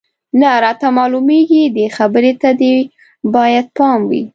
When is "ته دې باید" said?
2.41-3.65